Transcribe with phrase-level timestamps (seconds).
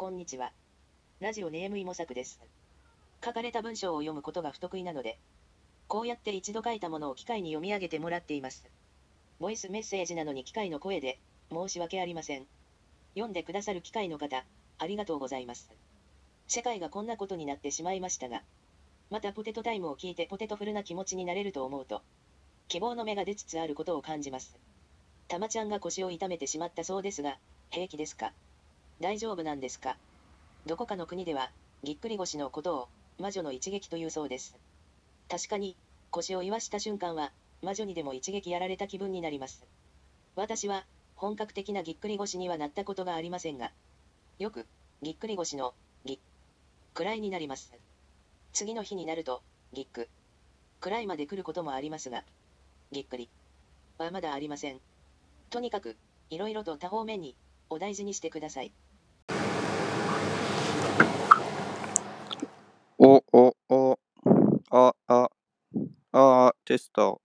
[0.00, 0.52] こんにちは。
[1.18, 2.38] ラジオネームいもさくです。
[3.24, 5.18] 書かれた文章を読むことが不得意なので、
[5.88, 8.64] こうやって一度書いたものを機械に読み上げてもらっています。
[9.40, 11.18] ボイスメッセージなのに機械の声で、
[11.50, 12.46] 申し訳ありません。
[13.14, 14.44] 読んでくださる機械の方、
[14.78, 15.68] ありがとうございます。
[16.46, 18.44] 世界がこんなことになってしまいましたが、
[19.10, 22.02] またポテトタイムを聞いてポテトフルな気持ちになれると思うと、
[22.68, 24.56] 希望の芽が出つつあることを感じます。
[25.26, 27.36] たまちゃんが腰を痛めてしまったそうですが、
[27.70, 28.32] 平気ですか？
[29.00, 29.96] 大丈夫なんですか？
[30.66, 31.52] どこかの国では、
[31.84, 34.58] ぎっくり腰のことを、魔女の一撃というそうです。
[35.28, 35.76] 確かに、
[36.10, 37.32] 腰を言わした瞬間は、
[37.62, 39.64] 魔女にでも一撃やられた気分になります。
[40.34, 43.72] 私は、本格的なぎっくり腰にはなったことがありませんが、
[44.38, 44.66] よく、
[45.02, 46.20] ぎっくり腰の、ぎ、
[46.94, 47.72] くらいになります。
[48.52, 49.42] 次の日になると、
[49.72, 50.08] ぎっく、
[50.80, 52.24] くらいまで来ることもありますが、
[52.90, 53.30] ぎっくり、
[53.98, 54.80] はまだありません。
[55.50, 55.96] とにかく、
[56.30, 57.36] いろいろと多方面に、
[57.70, 58.72] お大事にしてください。
[63.00, 63.98] お、お、お、
[66.64, 67.20] テスト。